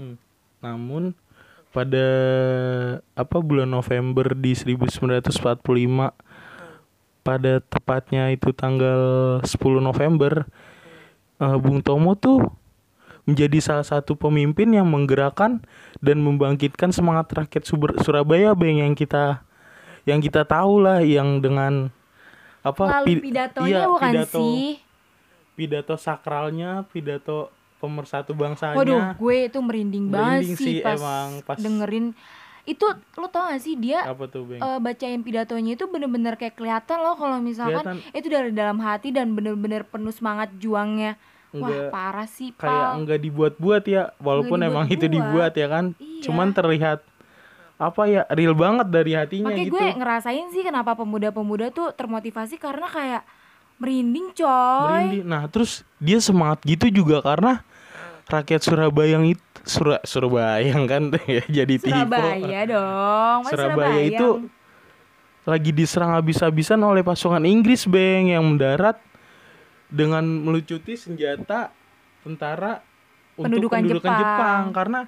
Hmm. 0.00 0.16
Namun 0.64 1.12
pada 1.70 2.08
apa 3.12 3.36
bulan 3.44 3.68
November 3.68 4.32
di 4.32 4.56
1945 4.56 5.60
pada 7.24 7.52
tepatnya 7.64 8.30
itu 8.30 8.52
tanggal 8.54 9.00
10 9.42 9.48
November 9.80 10.46
eh, 11.40 11.56
Bung 11.58 11.82
Tomo 11.82 12.14
tuh 12.14 12.46
menjadi 13.24 13.58
salah 13.58 13.82
satu 13.88 14.14
pemimpin 14.14 14.68
yang 14.70 14.84
menggerakkan 14.84 15.64
dan 16.04 16.20
membangkitkan 16.20 16.92
semangat 16.92 17.32
rakyat 17.32 17.64
Surabaya 18.04 18.52
Bang 18.52 18.76
yang 18.78 18.92
kita 18.92 19.40
yang 20.04 20.20
kita 20.20 20.44
tahu 20.44 20.84
lah 20.84 21.00
yang 21.00 21.40
dengan 21.40 21.88
apa 22.60 23.00
Lalu 23.00 23.06
pi- 23.08 23.32
pidatonya 23.32 23.68
iya, 23.68 23.88
bukan 23.88 24.12
pidato, 24.12 24.40
sih? 24.40 24.83
Pidato 25.54 25.94
sakralnya 25.94 26.82
pidato 26.86 27.48
pemersatu 27.76 28.32
bangsanya 28.32 28.74
Waduh, 28.74 29.02
gue 29.14 29.36
itu 29.44 29.58
merinding, 29.58 30.08
banget 30.08 30.40
Merinding 30.40 30.56
sih, 30.56 30.66
sih 30.70 30.76
pas, 30.80 30.96
emang, 30.96 31.28
pas- 31.42 31.58
dengerin 31.58 32.16
itu 32.64 32.80
lo 33.14 33.28
tau 33.28 33.44
gak 33.44 33.60
sih 33.60 33.76
dia 33.76 34.00
apa 34.02 34.24
tuh 34.24 34.48
Bang? 34.48 34.56
eh, 34.56 34.78
bacain 34.80 35.20
pidatonya 35.20 35.74
itu 35.74 35.84
bener-bener 35.84 36.32
kayak 36.34 36.54
kelihatan 36.54 36.96
loh 36.98 37.12
kalau 37.12 37.36
misalkan 37.38 37.84
Kelihatan. 38.00 38.16
itu 38.16 38.26
dari 38.26 38.50
dalam 38.50 38.78
hati 38.78 39.10
dan 39.10 39.30
bener-bener 39.30 39.84
penuh 39.84 40.08
semangat 40.10 40.48
juangnya. 40.54 41.20
Wah, 41.52 41.60
Enggak 41.60 41.82
parah 41.88 42.24
sih, 42.26 42.50
kayak 42.50 42.72
Pal. 42.88 42.98
enggak 42.98 43.20
dibuat-buat 43.20 43.84
ya 43.84 44.02
walaupun 44.18 44.58
emang 44.60 44.88
itu 44.88 45.04
dibuat 45.06 45.52
ya 45.52 45.68
kan 45.68 45.92
Iya. 45.94 46.24
cuman 46.24 46.50
terlihat 46.50 47.04
apa 47.76 48.02
ya 48.04 48.24
real 48.28 48.54
banget 48.54 48.86
dari 48.88 49.12
hatinya 49.12 49.50
Makanya 49.50 49.60
gitu 49.62 49.74
gue 49.76 49.86
ngerasain 49.94 50.46
sih 50.48 50.62
kenapa 50.62 50.94
pemuda-pemuda 50.94 51.68
tuh 51.68 51.90
termotivasi 51.90 52.56
karena 52.56 52.86
kayak 52.86 53.22
merinding, 53.76 54.32
coy. 54.32 54.88
Merinding. 55.04 55.24
nah 55.24 55.44
terus 55.46 55.82
dia 55.98 56.18
semangat 56.18 56.62
gitu 56.62 56.88
juga 56.90 57.20
karena 57.20 57.60
rakyat 58.24 58.60
Surabaya 58.60 59.16
yang 59.16 59.26
itu 59.26 59.42
Sura, 59.64 59.96
Surabaya 60.04 60.68
kan 60.92 61.08
ya 61.24 61.42
jadi 61.44 61.74
tipe 61.76 61.88
Surabaya 61.88 62.60
dong. 62.64 63.38
Mas 63.42 63.50
Surabaya 63.50 64.00
itu 64.00 64.28
lagi 65.44 65.70
diserang 65.70 66.12
habis-habisan 66.14 66.80
oleh 66.80 67.00
pasukan 67.00 67.44
Inggris 67.44 67.84
beng 67.84 68.32
yang 68.32 68.44
mendarat 68.44 68.96
dengan 69.86 70.24
melucuti 70.24 70.96
senjata 70.96 71.68
tentara 72.20 72.80
untuk 73.36 73.52
Pendudukan 73.52 73.78
pendudukan 73.78 74.08
Jepang. 74.08 74.20
Jepang. 74.22 74.62
karena 74.72 75.00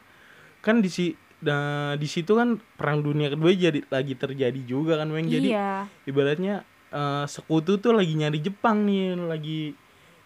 kan 0.61 0.76
di 0.78 0.90
si 0.90 1.06
nah, 1.38 1.94
di 1.94 2.04
situ 2.04 2.32
kan 2.32 2.56
perang 2.76 3.00
dunia 3.00 3.30
kedua 3.30 3.49
jadi 3.49 3.80
lagi 3.87 4.12
terjadi 4.12 4.61
juga 4.62 4.99
kan 4.99 5.08
beng 5.08 5.25
jadi 5.26 5.49
Iya. 5.49 5.73
ibaratnya 6.04 6.54
eh, 6.96 7.24
sekutu 7.28 7.76
tuh 7.76 7.92
lagi 7.92 8.16
nyari 8.16 8.40
Jepang 8.40 8.88
nih 8.88 9.12
lagi 9.20 9.76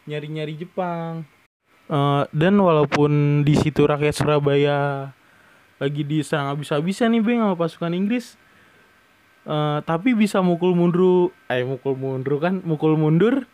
nyari-nyari 0.06 0.54
Jepang 0.54 1.26
Eh, 1.90 2.22
dan 2.30 2.54
walaupun 2.54 3.42
di 3.42 3.58
situ 3.58 3.82
rakyat 3.82 4.14
Surabaya 4.14 5.10
lagi 5.82 6.06
diserang 6.06 6.54
habis-habisan 6.54 7.10
nih 7.10 7.18
beng 7.18 7.42
sama 7.42 7.58
pasukan 7.58 7.90
Inggris 7.90 8.38
Eh, 9.40 9.78
tapi 9.88 10.12
bisa 10.12 10.44
mukul 10.44 10.76
mundur 10.76 11.32
eh 11.48 11.64
mukul 11.64 11.96
mundur 11.96 12.36
kan 12.38 12.60
mukul 12.60 12.94
mundur 12.94 13.48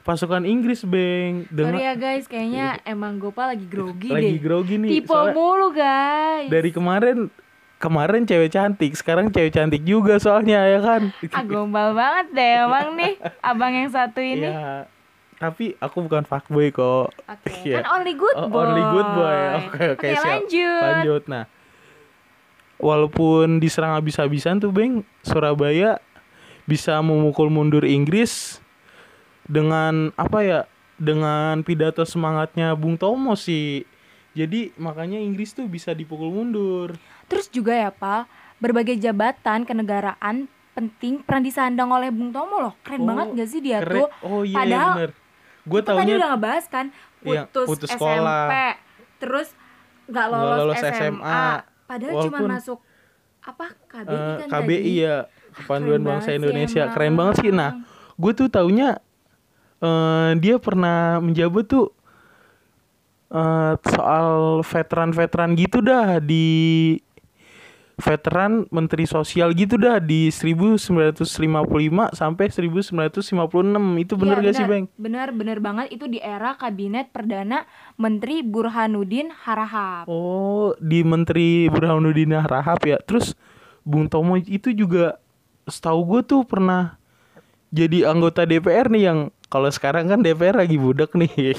pasukan 0.00 0.48
Inggris 0.48 0.80
beng 0.82 1.44
Sorry 1.46 1.54
dengan 1.54 1.76
ya 1.76 1.92
guys, 1.94 2.24
kayaknya 2.24 2.80
emang 2.88 3.20
Gopal 3.20 3.52
lagi 3.52 3.68
grogi 3.68 4.08
lagi 4.08 4.34
deh. 4.34 4.40
grogi 4.40 4.74
nih 4.80 4.90
Tipe 4.98 5.12
mulu 5.36 5.76
guys. 5.76 6.48
dari 6.48 6.72
kemarin 6.72 7.28
kemarin 7.80 8.22
cewek 8.22 8.52
cantik 8.52 8.92
sekarang 8.92 9.28
cewek 9.28 9.50
cantik 9.50 9.80
juga 9.82 10.16
soalnya 10.16 10.68
ya 10.68 10.78
kan 10.78 11.08
Ah 11.32 11.42
gombal 11.42 11.90
banget 11.90 12.26
deh 12.30 12.50
emang 12.60 12.92
nih 12.92 13.16
abang 13.40 13.72
yang 13.72 13.88
satu 13.88 14.20
ini. 14.20 14.46
ya 14.46 14.84
tapi 15.34 15.72
aku 15.76 16.04
bukan 16.04 16.22
fuckboy 16.22 16.68
kok 16.68 17.08
Oke, 17.24 17.64
Iya. 17.64 17.80
kan 17.80 17.96
only 17.96 18.12
good 18.12 18.36
Oh, 18.36 18.46
boy. 18.46 18.60
only 18.62 18.84
good 18.86 19.08
boy. 19.10 19.36
Oke, 19.66 19.84
oke, 19.96 20.06
siap. 20.06 20.20
lanjut. 20.22 20.82
lanjut 20.84 21.22
nah 21.26 21.44
walaupun 22.76 23.56
diserang 23.56 23.92
habis-habisan 23.92 24.56
tuh 24.56 24.68
beng 24.68 25.00
Surabaya 25.20 26.00
bisa 26.64 26.96
memukul 27.00 27.48
mundur 27.48 27.84
Inggris 27.84 28.60
dengan 29.44 30.12
apa 30.14 30.38
ya 30.40 30.60
dengan 30.96 31.60
pidato 31.60 32.04
semangatnya 32.04 32.72
Bung 32.72 32.96
Tomo 32.96 33.32
sih 33.32 33.84
jadi 34.30 34.70
makanya 34.76 35.18
Inggris 35.18 35.50
tuh 35.50 35.66
bisa 35.66 35.90
dipukul 35.90 36.30
mundur 36.30 36.94
Terus 37.30 37.46
juga 37.46 37.72
ya, 37.72 37.88
Pal, 37.88 38.26
berbagai 38.58 38.98
jabatan 38.98 39.62
kenegaraan 39.62 40.44
penting 40.70 41.22
pernah 41.22 41.40
disandang 41.40 41.88
oleh 41.88 42.08
Bung 42.08 42.28
Tomo 42.28 42.58
loh. 42.60 42.74
Keren 42.80 43.00
Oh, 43.00 43.06
banget 43.06 43.26
gak 43.36 43.48
sih 43.48 43.60
dia 43.60 43.78
Keren. 43.78 43.94
tuh? 43.96 44.08
oh 44.20 44.42
iya, 44.42 44.50
iya 44.52 44.58
Padahal 44.58 44.92
bener 44.92 45.10
gue 45.62 45.76
tadi 45.78 45.88
taunya 45.94 46.14
udah 46.16 46.28
ngebahas 46.30 46.64
kan 46.66 46.86
Iya, 47.20 47.42
putus, 47.44 47.66
putus 47.68 47.88
SMP, 47.90 48.00
sekolah. 48.00 48.72
terus 49.16 49.48
nggak 50.06 50.26
lolos, 50.26 50.56
lolos 50.58 50.76
SMA. 50.78 50.90
SMA. 50.90 51.42
Padahal 51.84 52.12
cuma 52.18 52.18
Walaupun, 52.32 52.48
masuk 52.50 52.78
apa 53.40 53.66
KBI 53.86 54.08
eh, 54.10 54.36
kan 54.40 54.48
KBI 54.50 54.74
tadi. 54.74 54.92
ya 54.98 55.16
Ah, 55.50 55.62
Panduan 55.62 55.96
keren 55.96 56.06
Bangsa 56.06 56.30
Indonesia 56.32 56.82
emang. 56.82 56.92
keren 56.92 57.14
banget 57.14 57.34
sih 57.38 57.50
nah 57.50 57.70
gue 58.14 58.32
tuh 58.32 58.48
taunya 58.48 58.90
eh 59.78 60.30
dia 60.36 60.56
pernah 60.56 60.98
menjabat 61.18 61.64
tuh 61.66 61.86
eh 63.28 63.72
soal 63.86 64.28
veteran-veteran 64.62 65.54
gitu 65.54 65.78
dah 65.80 66.18
di 66.18 66.96
veteran 68.00 68.66
menteri 68.72 69.04
sosial 69.06 69.52
gitu 69.54 69.76
dah 69.76 70.00
di 70.00 70.32
1955 70.32 71.22
sampai 72.16 72.46
1956 72.48 74.02
itu 74.02 74.14
bener 74.16 74.36
Iya, 74.40 74.46
gak 74.48 74.54
sih. 74.56 74.64
Bang? 74.66 74.84
Benar, 74.96 75.28
benar 75.36 75.58
banget 75.60 75.86
itu 75.92 76.08
di 76.08 76.18
era 76.18 76.56
kabinet 76.56 77.12
perdana 77.12 77.68
Menteri 78.00 78.40
Burhanuddin 78.40 79.30
Harahap. 79.30 80.08
Oh, 80.08 80.72
di 80.80 81.04
Menteri 81.04 81.68
Burhanuddin 81.68 82.32
Rahab 82.40 82.80
ya. 82.82 82.96
Terus 83.04 83.36
Bung 83.84 84.08
Tomo 84.08 84.40
itu 84.40 84.72
juga 84.72 85.20
setahu 85.68 86.16
gue 86.16 86.20
tuh 86.24 86.42
pernah 86.48 86.96
jadi 87.70 88.10
anggota 88.10 88.42
DPR 88.42 88.90
nih 88.90 89.02
yang 89.06 89.18
kalau 89.50 89.70
sekarang 89.70 90.10
kan 90.10 90.22
DPR 90.22 90.58
lagi 90.58 90.78
budak 90.78 91.14
nih. 91.14 91.30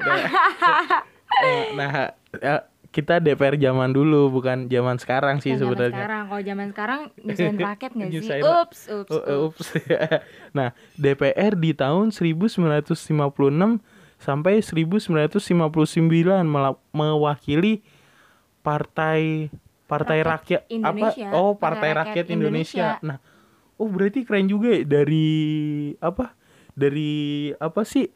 nah, 0.00 0.16
nah, 1.76 1.92
eh, 2.36 2.60
kita 2.90 3.16
DPR 3.16 3.54
zaman 3.54 3.90
dulu 3.90 4.28
bukan 4.30 4.66
zaman 4.66 4.96
sekarang 4.96 5.38
sih 5.38 5.52
Bukan 5.52 5.60
zaman 5.60 5.70
sebenarnya. 5.72 5.94
sekarang, 5.96 6.22
kalau 6.26 6.42
zaman 6.42 6.66
sekarang 6.68 7.00
nyusahin 7.20 7.56
rakyat 7.68 7.90
nggak 7.92 8.10
sih? 8.12 8.40
Ups, 8.42 8.80
ups, 8.88 9.10
Oh, 9.12 9.22
ups. 9.46 9.58
ups. 9.62 9.66
nah, 10.58 10.68
DPR 10.94 11.54
di 11.54 11.70
tahun 11.72 12.10
1956 12.10 13.06
sampai 14.18 14.54
1959 14.58 15.38
mela- 16.44 16.82
mewakili 16.90 17.80
partai 18.60 19.48
Partai 19.86 20.22
Rakyat 20.22 20.62
Rakyat, 20.62 20.62
Indonesia. 20.68 21.26
apa? 21.26 21.34
Oh, 21.36 21.52
Partai 21.52 21.90
Partai 21.90 21.90
Rakyat 21.92 22.14
Rakyat, 22.20 22.26
Indonesia. 22.28 22.86
Indonesia. 22.94 23.06
Nah, 23.08 23.18
oh 23.74 23.88
berarti 23.88 24.22
keren 24.22 24.46
juga 24.46 24.68
ya 24.70 24.82
dari 24.84 25.26
apa? 25.98 26.30
Dari 26.72 27.10
apa 27.56 27.82
sih? 27.82 28.06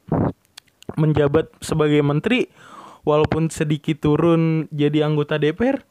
Menjabat 0.95 1.51
sebagai 1.59 1.99
menteri 2.01 2.47
walaupun 3.05 3.49
sedikit 3.49 4.01
turun 4.01 4.67
jadi 4.73 5.05
anggota 5.07 5.37
DPR, 5.37 5.85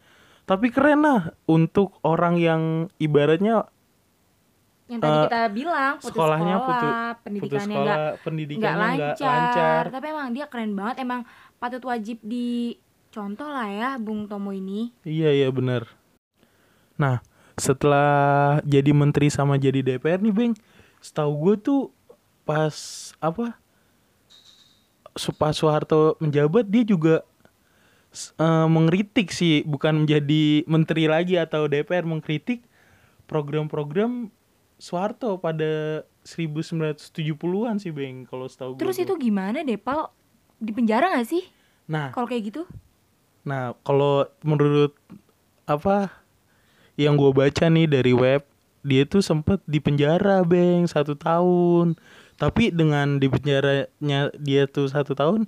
tapi 0.43 0.69
keren 0.69 1.01
lah 1.01 1.21
untuk 1.45 1.95
orang 2.03 2.35
yang 2.37 2.61
ibaratnya 2.97 3.69
Yang 4.83 4.99
tadi 4.99 5.15
Eh, 5.15 5.25
kita 5.25 5.41
bilang 5.49 5.93
putus 5.95 6.11
sekolahnya 6.11 6.55
sekolah, 6.59 6.67
putus- 6.67 6.91
putus 6.91 7.23
pendidikannya 7.23 7.63
sekolah, 7.63 7.85
nggak 7.87 8.03
nggak 8.03 8.19
pendidikannya 8.19 8.75
lancar. 8.75 8.99
nggak 9.15 9.17
lancar. 9.23 9.83
Tapi 9.89 10.05
emang 10.11 10.27
dia 10.35 10.45
keren 10.51 10.71
banget, 10.75 10.95
emang 10.99 11.21
patut 11.55 11.83
wajib 11.87 12.17
dicontoh 12.21 13.47
lah 13.47 13.67
ya 13.71 13.89
Bung 13.95 14.27
Tomo 14.27 14.51
ini. 14.51 14.91
Iya 15.07 15.31
iya 15.31 15.49
benar. 15.49 15.87
Nah 16.99 17.23
setelah 17.55 18.59
jadi 18.65 18.91
menteri 18.91 19.29
sama 19.29 19.55
jadi 19.55 19.79
DPR 19.79 20.19
nih 20.19 20.33
Bang, 20.35 20.53
setahu 20.99 21.31
gue 21.39 21.55
tuh 21.63 21.81
pas 22.43 22.75
apa? 23.23 23.55
Su- 25.13 25.35
Pak 25.35 25.53
Soeharto 25.53 26.17
menjabat 26.17 26.65
dia 26.69 26.83
juga 26.85 27.21
eh, 28.13 28.67
mengkritik 28.69 29.33
sih, 29.33 29.65
bukan 29.65 30.05
menjadi 30.05 30.65
menteri 30.69 31.09
lagi 31.09 31.37
atau 31.37 31.65
DPR 31.65 32.05
mengkritik 32.05 32.61
program-program 33.25 34.29
Soeharto 34.77 35.39
pada 35.39 36.03
1970-an 36.27 37.79
sih 37.79 37.91
Bang 37.93 38.27
kalau 38.27 38.45
setahu 38.49 38.75
gue. 38.75 38.81
Terus 38.83 38.97
itu 38.99 39.13
gimana 39.15 39.63
deh, 39.63 39.79
Pal? 39.79 40.11
Di 40.59 40.71
penjara 40.71 41.11
gak 41.11 41.27
sih 41.27 41.43
Nah, 41.87 42.15
kalau 42.15 42.27
kayak 42.27 42.43
gitu? 42.53 42.63
Nah, 43.43 43.75
kalau 43.83 44.23
menurut 44.39 44.95
apa 45.67 46.11
yang 46.95 47.19
gue 47.19 47.31
baca 47.35 47.67
nih 47.67 47.87
dari 47.91 48.15
web, 48.15 48.43
dia 48.83 49.03
tuh 49.03 49.19
sempet 49.19 49.59
di 49.67 49.83
penjara, 49.83 50.43
beng 50.47 50.87
satu 50.87 51.15
tahun. 51.15 51.99
Tapi 52.43 52.63
dengan 52.69 53.17
di 53.17 53.27
penjaranya 53.27 53.87
dia 54.35 54.67
tuh 54.67 54.85
satu 54.85 55.15
tahun, 55.15 55.47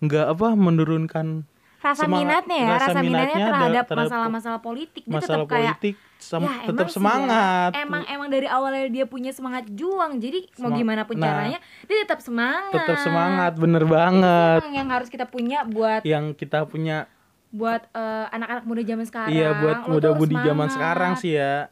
nggak 0.00 0.26
apa 0.32 0.48
menurunkan 0.54 1.44
Rasa 1.76 2.08
Semangat- 2.08 2.48
minatnya 2.48 2.56
ya, 2.56 2.68
rasa 2.70 2.80
rasa, 2.80 2.88
minatnya 2.96 3.04
minatnya 3.04 3.44
terhadap 3.44 3.60
ada- 3.60 3.84
terhadap 3.84 4.08
masalah-masalah 4.08 4.60
politik. 4.64 5.02
Dia 5.04 5.12
masalah 5.12 5.36
tetap 5.36 5.52
kayak 5.52 5.74
politik, 5.76 5.94
sem- 6.16 6.40
ya, 6.40 6.54
tetap 6.64 6.86
sih 6.88 6.94
semangat. 6.96 7.70
ya. 7.70 7.80
Emang 7.84 8.02
emang 8.08 8.28
dari 8.32 8.48
awalnya 8.48 8.86
dia 8.88 9.04
punya 9.04 9.30
semangat 9.30 9.64
juang. 9.68 10.16
Jadi 10.16 10.48
mau 10.56 10.72
Semang- 10.72 10.80
gimana 10.80 11.02
pun 11.04 11.14
Nah, 11.14 11.28
caranya, 11.28 11.58
dia 11.84 11.96
tetap 12.00 12.24
semangat. 12.24 12.72
tetap 12.72 12.96
semangat, 12.98 13.52
bener 13.54 13.84
banget. 13.84 14.60
Yang 14.72 14.88
harus 14.88 15.08
kita 15.12 15.26
punya 15.28 15.58
buat 15.68 16.00
Yang 16.02 16.24
kita 16.38 16.64
punya 16.64 17.04
buat 17.52 17.84
eh, 17.86 18.26
anak-anak 18.32 18.64
muda 18.64 18.80
zaman 18.82 19.04
sekarang. 19.04 19.30
Iya 19.30 19.48
buat 19.54 19.76
lo 19.84 19.92
muda 19.92 20.08
budi 20.16 20.34
zaman 20.34 20.48
semangat. 20.64 20.72
sekarang 20.72 21.12
sih 21.20 21.36
ya 21.36 21.68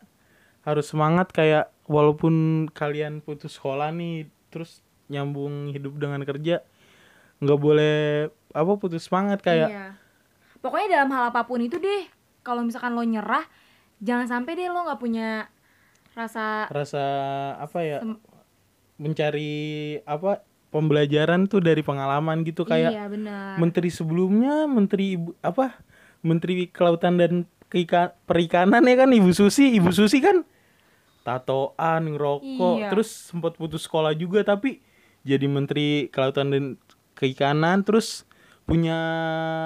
harus 0.60 0.86
semangat 0.86 1.32
kayak 1.32 1.72
walaupun 1.88 2.34
kalian 2.68 3.18
putus 3.18 3.56
sekolah 3.56 3.88
nih 3.88 4.28
terus 4.52 4.84
nyambung 5.08 5.72
hidup 5.72 5.96
dengan 5.96 6.20
kerja 6.22 6.60
nggak 7.40 7.58
boleh 7.58 8.28
apa 8.52 8.72
putus 8.76 9.08
semangat 9.08 9.40
kayak 9.40 9.68
Iya. 9.68 9.86
Pokoknya 10.62 10.94
dalam 10.94 11.10
hal 11.10 11.34
apa 11.34 11.42
pun 11.42 11.58
itu 11.58 11.74
deh, 11.74 12.06
kalau 12.46 12.62
misalkan 12.62 12.94
lo 12.94 13.02
nyerah, 13.02 13.42
jangan 13.98 14.30
sampai 14.30 14.54
deh 14.54 14.70
lo 14.70 14.86
nggak 14.86 15.00
punya 15.00 15.50
rasa 16.14 16.70
rasa 16.70 17.02
apa 17.58 17.78
ya 17.82 17.98
mencari 18.94 19.54
apa 20.04 20.44
pembelajaran 20.70 21.50
tuh 21.50 21.60
dari 21.60 21.82
pengalaman 21.82 22.44
gitu 22.44 22.62
kayak 22.62 22.92
iya 22.94 23.04
benar. 23.08 23.58
menteri 23.58 23.90
sebelumnya 23.90 24.64
menteri 24.64 25.16
ibu 25.16 25.34
apa 25.40 25.76
menteri 26.22 26.70
kelautan 26.70 27.18
dan 27.18 27.32
keika- 27.66 28.14
perikanan 28.24 28.84
ya 28.84 28.96
kan 28.96 29.10
ibu 29.10 29.32
Susi 29.32 29.74
ibu 29.74 29.90
Susi 29.90 30.22
kan 30.22 30.44
tatoan 31.22 32.14
ngerokok 32.14 32.76
Iya. 32.78 32.88
terus 32.90 33.08
sempat 33.30 33.54
putus 33.54 33.86
sekolah 33.86 34.12
juga 34.12 34.42
tapi 34.42 34.82
jadi 35.22 35.46
menteri 35.46 36.10
kelautan 36.10 36.50
dan 36.50 36.64
keikanan 37.14 37.82
terus 37.82 38.26
punya 38.62 38.98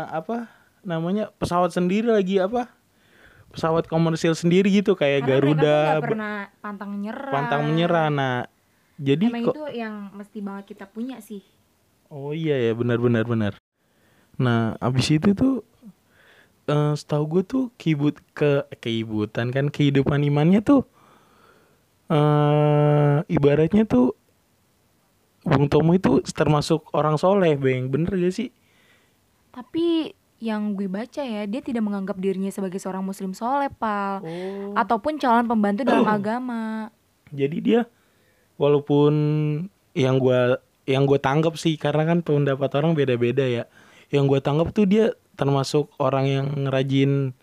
apa 0.08 0.48
namanya 0.80 1.32
pesawat 1.36 1.72
sendiri 1.72 2.08
lagi 2.08 2.36
apa 2.36 2.68
pesawat 3.50 3.88
komersil 3.88 4.36
sendiri 4.36 4.68
gitu 4.68 4.92
kayak 4.92 5.24
Karena 5.24 5.30
Garuda 5.32 5.76
pernah 5.98 6.34
pantang 6.60 6.90
menyerah. 6.92 7.32
pantang 7.32 7.62
menyerah 7.64 8.08
nah 8.08 8.36
jadi 8.96 9.28
Emang 9.28 9.44
kok 9.48 9.54
itu 9.56 9.64
yang 9.76 9.94
mesti 10.12 10.38
banget 10.40 10.64
kita 10.72 10.88
punya 10.88 11.20
sih. 11.20 11.44
Oh 12.08 12.32
iya 12.32 12.56
ya 12.56 12.72
benar 12.72 12.96
benar 12.96 13.24
benar. 13.24 13.52
Nah 14.36 14.72
abis 14.80 15.12
itu 15.12 15.32
tuh 15.32 15.64
eh 16.66 16.92
setahu 16.96 17.24
gue 17.28 17.42
tuh 17.44 17.64
kibut 17.76 18.16
ke 18.32 18.64
keibutan 18.78 19.52
kan 19.52 19.68
kehidupan 19.68 20.18
imannya 20.22 20.60
tuh 20.60 20.88
eh 22.06 23.16
ibaratnya 23.26 23.82
tuh 23.82 24.14
Bung 25.46 25.70
Tomo 25.70 25.94
itu 25.94 26.18
termasuk 26.34 26.90
orang 26.90 27.14
soleh 27.14 27.54
beng 27.54 27.86
bener 27.86 28.18
gak 28.18 28.34
sih? 28.34 28.50
Tapi 29.54 30.10
yang 30.36 30.76
gue 30.76 30.84
baca 30.84 31.22
ya, 31.24 31.48
dia 31.48 31.64
tidak 31.64 31.80
menganggap 31.80 32.18
dirinya 32.20 32.52
sebagai 32.52 32.76
seorang 32.76 33.00
muslim 33.00 33.32
soleh, 33.32 33.72
Pal. 33.72 34.20
Oh. 34.20 34.76
Ataupun 34.76 35.16
calon 35.16 35.48
pembantu 35.48 35.86
dalam 35.86 36.04
agama. 36.18 36.92
Jadi 37.32 37.58
dia 37.62 37.80
walaupun 38.60 39.14
yang 39.96 40.20
gua 40.20 40.60
yang 40.86 41.02
gue 41.08 41.18
tanggap 41.18 41.58
sih 41.58 41.74
karena 41.74 42.06
kan 42.06 42.22
pendapat 42.22 42.70
orang 42.78 42.92
beda-beda 42.92 43.46
ya. 43.46 43.64
Yang 44.10 44.24
gue 44.36 44.40
tanggap 44.44 44.70
tuh 44.74 44.86
dia 44.86 45.14
termasuk 45.34 45.90
orang 45.98 46.26
yang 46.26 46.46
rajin 46.70 47.34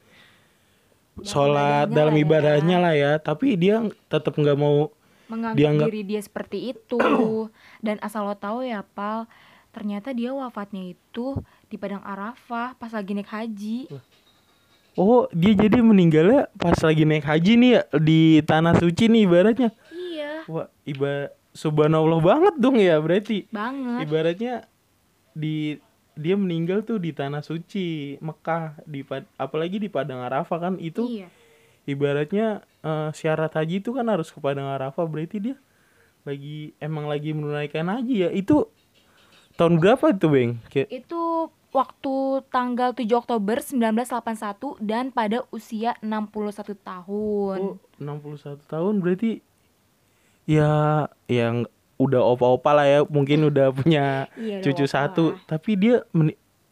sholat 1.22 1.86
ibadahnya 1.86 1.94
dalam 1.94 2.16
ya. 2.16 2.22
ibadahnya 2.22 2.78
lah 2.80 2.94
ya. 2.94 3.12
Tapi 3.16 3.54
dia 3.54 3.76
tetap 4.08 4.34
nggak 4.34 4.56
mau 4.56 4.90
Menganggap 5.24 5.58
Dianggap- 5.58 5.88
diri 5.88 6.02
dia 6.04 6.22
seperti 6.22 6.58
itu. 6.72 7.00
Dan 7.86 7.98
asal 8.00 8.24
lo 8.24 8.34
tahu 8.34 8.62
ya, 8.62 8.82
Pal, 8.88 9.26
ternyata 9.70 10.12
dia 10.12 10.30
wafatnya 10.30 10.84
itu 10.84 11.38
di 11.66 11.76
Padang 11.76 12.02
Arafah 12.02 12.74
pas 12.74 12.90
lagi 12.90 13.12
naik 13.12 13.28
haji. 13.28 13.90
Oh 14.94 15.26
dia 15.30 15.58
jadi 15.58 15.82
meninggalnya 15.82 16.54
pas 16.54 16.78
lagi 16.78 17.02
naik 17.02 17.26
haji 17.26 17.52
nih 17.56 17.72
ya 17.72 17.82
di 17.98 18.22
tanah 18.42 18.78
suci 18.78 19.10
nih 19.10 19.26
ibaratnya. 19.26 19.70
Iya, 19.90 20.46
Wah 20.46 20.70
iba 20.84 21.34
subhanallah 21.50 22.22
banget 22.22 22.54
dong 22.58 22.78
ya 22.78 23.02
berarti. 23.02 23.50
banget. 23.50 24.06
Ibaratnya 24.06 24.54
di 25.34 25.82
dia 26.16 26.36
meninggal 26.36 26.82
tuh 26.82 26.98
di 26.98 27.10
tanah 27.10 27.42
suci 27.42 28.16
Mekah 28.20 28.78
di 28.84 29.02
Pad- 29.02 29.30
apalagi 29.36 29.78
di 29.78 29.88
Padang 29.88 30.22
Arafah 30.22 30.60
kan 30.62 30.74
itu 30.78 31.06
Iya. 31.12 31.28
ibaratnya 31.86 32.48
eh, 32.80 33.10
syarat 33.12 33.52
haji 33.52 33.80
itu 33.80 33.92
kan 33.92 34.06
harus 34.06 34.28
ke 34.28 34.38
Padang 34.38 34.68
Arafah 34.68 35.04
berarti 35.04 35.38
dia 35.42 35.56
lagi 36.22 36.72
emang 36.78 37.06
lagi 37.06 37.32
menunaikan 37.32 37.90
haji 37.90 38.16
ya 38.18 38.30
itu 38.32 38.64
tahun 39.54 39.78
berapa 39.78 40.06
itu 40.10 40.28
beng 40.28 40.52
Kayak- 40.66 40.92
Itu 40.94 41.22
waktu 41.70 42.14
tanggal 42.48 42.94
7 42.94 43.10
Oktober 43.18 43.58
1981 43.58 44.78
dan 44.80 45.10
pada 45.10 45.42
usia 45.50 45.98
61 46.00 46.78
tahun. 46.78 47.58
oh 47.60 47.76
61 47.98 48.62
tahun 48.64 48.96
berarti 49.00 49.42
ya 50.46 50.72
yang 51.26 51.66
udah 52.04 52.22
opa-opa 52.22 52.72
lah 52.76 52.86
ya 52.86 53.00
mungkin 53.08 53.48
udah 53.48 53.72
punya 53.72 54.28
Iya, 54.36 54.60
cucu 54.62 54.84
opa 54.84 54.94
satu. 54.94 55.24
tapi 55.48 55.80
dia 55.80 56.04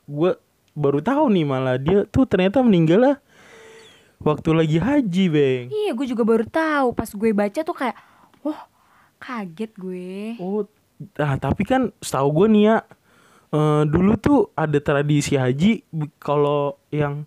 gua 0.05 0.35
baru 0.71 0.99
tahu 0.99 1.31
nih 1.31 1.45
malah 1.47 1.75
dia 1.75 2.03
tuh 2.07 2.23
ternyata 2.23 2.63
meninggal 2.63 2.99
lah 2.99 3.15
waktu 4.21 4.49
lagi 4.53 4.77
haji 4.77 5.25
beng. 5.33 5.65
Iya, 5.73 5.91
gue 5.97 6.05
juga 6.05 6.21
baru 6.21 6.45
tahu. 6.45 6.93
Pas 6.93 7.09
gue 7.09 7.31
baca 7.33 7.59
tuh 7.65 7.73
kayak, 7.73 7.97
wah 8.45 8.69
kaget 9.17 9.71
gue. 9.75 10.37
Oh, 10.37 10.65
ah, 11.17 11.35
tapi 11.41 11.65
kan 11.65 11.89
setahu 11.99 12.29
gue 12.43 12.47
nih 12.53 12.63
ya, 12.69 12.77
eh, 13.49 13.83
dulu 13.89 14.13
tuh 14.21 14.39
ada 14.53 14.77
tradisi 14.77 15.33
haji 15.37 15.81
kalau 16.21 16.77
yang 16.93 17.25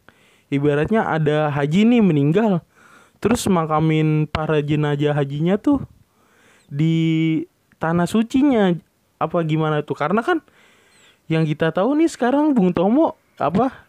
ibaratnya 0.55 1.03
ada 1.03 1.51
haji 1.51 1.83
nih 1.83 1.99
meninggal, 1.99 2.63
terus 3.19 3.43
makamin 3.51 4.31
para 4.31 4.63
jenazah 4.63 5.19
hajinya 5.19 5.59
tuh 5.59 5.83
di 6.71 7.43
tanah 7.85 8.09
sucinya 8.09 8.73
apa 9.21 9.37
gimana 9.45 9.85
tuh? 9.85 9.93
Karena 9.93 10.25
kan 10.25 10.41
yang 11.29 11.45
kita 11.45 11.69
tahu 11.69 11.93
nih 11.95 12.09
sekarang 12.09 12.57
Bung 12.57 12.73
Tomo 12.73 13.13
apa 13.37 13.85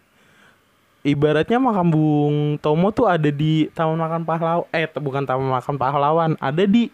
ibaratnya 1.02 1.60
makam 1.60 1.88
Bung 1.88 2.36
Tomo 2.60 2.92
tuh 2.92 3.06
ada 3.06 3.30
di 3.30 3.68
Taman 3.72 3.96
Makan 3.96 4.22
Pahlawan 4.24 4.66
eh 4.72 4.88
bukan 4.90 5.24
Taman 5.24 5.48
Makan 5.50 5.76
Pahlawan 5.76 6.32
ada 6.40 6.64
di 6.64 6.90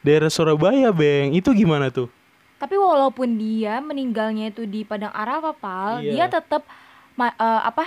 daerah 0.00 0.28
Surabaya 0.28 0.90
Beng 0.90 1.32
itu 1.32 1.52
gimana 1.52 1.88
tuh 1.88 2.08
Tapi 2.56 2.72
walaupun 2.72 3.36
dia 3.36 3.84
meninggalnya 3.84 4.48
itu 4.48 4.64
di 4.64 4.80
Padang 4.80 5.12
Arafah, 5.12 5.52
Pal, 5.52 6.00
Iya. 6.00 6.08
dia 6.08 6.40
tetap 6.40 6.64
ma- 7.12 7.36
eh, 7.36 7.62
apa? 7.68 7.84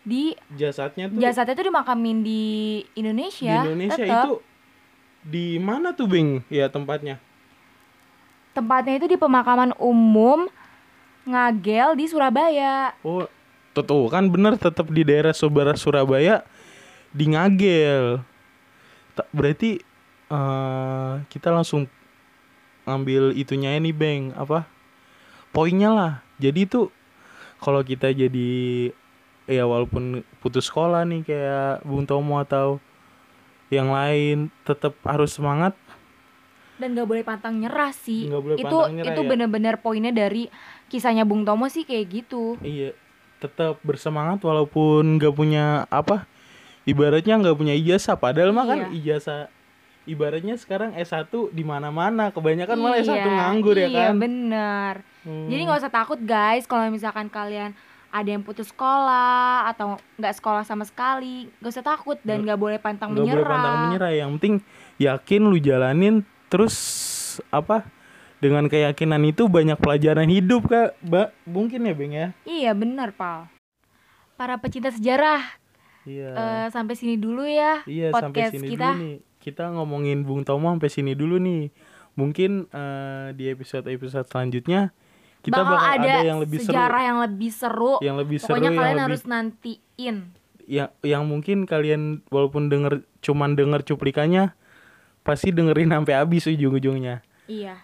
Di 0.00 0.32
jasadnya 0.56 1.12
tuh 1.12 1.20
jasadnya 1.20 1.52
tuh 1.52 1.66
dimakamin 1.68 2.24
di 2.24 2.30
di 2.80 2.96
Indonesia. 2.96 3.60
Indonesia 3.60 3.92
tetep. 4.00 4.24
itu 4.24 4.32
di 5.20 5.60
mana 5.60 5.92
tuh 5.92 6.08
Beng 6.08 6.40
ya 6.48 6.72
tempatnya 6.72 7.20
Tempatnya 8.56 8.96
itu 8.96 9.06
di 9.12 9.20
pemakaman 9.20 9.76
umum 9.76 10.48
Ngagel 11.28 11.92
di 11.92 12.08
Surabaya. 12.08 12.96
oh 13.04 13.28
tuh, 13.76 14.08
kan 14.08 14.24
bener 14.32 14.56
tetap 14.56 14.88
di 14.88 15.04
daerah 15.04 15.36
Subara 15.36 15.76
Surabaya 15.76 16.40
di 17.12 17.28
Ngagel. 17.28 18.24
Berarti 19.36 19.84
eh 20.32 21.14
kita 21.28 21.52
langsung 21.52 21.84
ngambil 22.88 23.36
itunya 23.36 23.76
ini 23.76 23.92
Beng 23.92 24.32
apa? 24.32 24.64
Poinnya 25.52 25.92
lah. 25.92 26.12
Jadi 26.40 26.64
tuh 26.64 26.88
kalau 27.60 27.84
kita 27.84 28.08
jadi 28.16 28.48
ya 29.44 29.68
walaupun 29.68 30.24
putus 30.40 30.72
sekolah 30.72 31.04
nih 31.04 31.20
kayak 31.28 31.84
Bung 31.84 32.08
Tomo 32.08 32.40
atau 32.40 32.80
yang 33.68 33.92
lain 33.92 34.48
tetap 34.64 34.96
harus 35.04 35.34
semangat 35.36 35.76
dan 36.76 36.92
gak 36.92 37.04
boleh 37.04 37.22
pantang 37.22 37.56
nyerah 37.56 37.90
sih 37.90 38.26
Nggak 38.26 38.42
boleh 38.42 38.56
itu 38.56 38.64
pantang 38.66 38.94
nyerah 38.94 39.08
itu 39.08 39.20
ya. 39.20 39.28
bener-bener 39.28 39.74
poinnya 39.76 40.10
dari 40.10 40.48
kisahnya 40.86 41.22
Bung 41.22 41.42
Tomo 41.42 41.66
sih 41.66 41.82
kayak 41.82 42.06
gitu 42.06 42.56
Iya, 42.58 42.92
tetap 43.36 43.80
bersemangat 43.80 44.40
walaupun 44.40 45.16
nggak 45.16 45.32
punya 45.32 45.64
apa, 45.86 46.24
ibaratnya 46.82 47.36
nggak 47.36 47.52
punya 47.54 47.74
ijazah. 47.74 48.14
Padahal 48.14 48.50
mah 48.50 48.64
kan 48.64 48.78
Iya. 48.86 49.18
ijazah, 49.18 49.40
ibaratnya 50.04 50.54
sekarang 50.54 50.94
S1 50.94 51.26
di 51.50 51.60
mana-mana. 51.60 52.30
Kebanyakan 52.30 52.76
malah 52.76 52.98
S1 52.98 53.12
Iya, 53.12 53.26
nganggur 53.26 53.74
ya 53.74 53.86
iya 53.86 54.06
kan. 54.06 54.16
bener 54.16 54.94
Hmm. 55.20 55.50
jadi 55.50 55.60
nggak 55.60 55.80
usah 55.80 55.90
takut 55.90 56.22
guys 56.22 56.64
kalau 56.64 56.86
misalkan 56.86 57.26
kalian 57.26 57.74
ada 58.08 58.28
yang 58.30 58.40
putus 58.40 58.70
sekolah 58.70 59.66
atau 59.66 59.98
nggak 60.14 60.32
sekolah 60.32 60.62
sama 60.62 60.86
sekali 60.86 61.50
nggak 61.58 61.66
usah 61.68 61.82
takut 61.84 62.14
dan 62.22 62.40
nggak 62.40 62.54
boleh 62.54 62.78
pantang 62.78 63.10
Nggak 63.10 63.26
menyerah 63.26 63.36
boleh 63.36 63.50
pantang 63.50 63.76
menyerah. 63.84 64.10
Yang 64.14 64.30
penting 64.32 64.54
yakin 64.96 65.42
lu 65.42 65.58
jalanin 65.58 66.14
terus 66.48 66.76
apa? 67.52 67.86
Dengan 68.36 68.68
keyakinan 68.68 69.24
itu 69.24 69.48
banyak 69.48 69.80
pelajaran 69.80 70.28
hidup 70.28 70.68
kak, 70.68 70.92
Mbak. 71.00 71.28
Mungkin 71.48 71.88
ya 71.88 71.94
Beng 71.96 72.12
ya. 72.12 72.28
iya 72.44 72.72
bener 72.76 73.16
pal 73.16 73.48
para 74.36 74.60
pecinta 74.60 74.92
sejarah 74.92 75.40
Iya. 76.06 76.30
eh, 76.38 76.66
sampai 76.70 76.94
sini 76.94 77.18
dulu 77.18 77.42
ya 77.42 77.82
Iya 77.82 78.14
sampai 78.14 78.46
podcast 78.46 78.52
sini 78.54 78.68
kita 78.70 78.88
dulu 78.94 79.02
nih. 79.02 79.16
Kita 79.42 79.64
ngomongin 79.74 80.18
Bung 80.22 80.42
Tomo 80.46 80.70
sampai 80.70 80.90
sini 80.90 81.18
dulu 81.18 81.40
nih. 81.42 81.72
Mungkin 82.14 82.70
eh, 82.70 83.26
di 83.34 83.50
episode-episode 83.50 84.28
selanjutnya 84.30 84.94
kita 85.42 85.62
bakal, 85.62 85.78
bakal, 85.78 85.94
ada, 85.94 86.14
ada, 86.18 86.26
yang 86.26 86.38
lebih 86.42 86.58
seru, 86.58 86.70
sejarah 86.74 87.02
yang 87.06 87.18
lebih 87.22 87.50
seru 87.54 87.94
yang 88.02 88.16
lebih 88.18 88.38
seru, 88.42 88.50
pokoknya 88.50 88.66
yang 88.66 88.74
kalian 88.74 88.90
lebih 88.90 89.04
harus 89.06 89.22
nantiin 89.30 90.16
yang 90.66 90.88
yang 91.06 91.22
mungkin 91.30 91.58
kalian 91.70 92.02
walaupun 92.34 92.66
denger 92.66 93.06
cuman 93.22 93.54
denger 93.54 93.86
cuplikannya 93.86 94.58
pasti 95.26 95.50
dengerin 95.50 95.90
sampai 95.90 96.14
habis 96.14 96.46
ujung-ujungnya. 96.46 97.20
iya 97.50 97.82